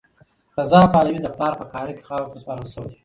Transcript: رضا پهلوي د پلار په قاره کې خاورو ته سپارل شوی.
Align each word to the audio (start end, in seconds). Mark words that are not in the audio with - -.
رضا 0.59 0.79
پهلوي 0.93 1.19
د 1.23 1.27
پلار 1.35 1.53
په 1.59 1.65
قاره 1.73 1.93
کې 1.97 2.03
خاورو 2.07 2.31
ته 2.33 2.37
سپارل 2.43 2.67
شوی. 2.73 2.93